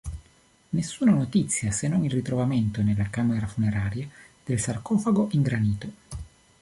[0.69, 4.09] Nessuna notizia se non il ritrovamento, nella camera funeraria,
[4.43, 5.91] del sarcofago in granito.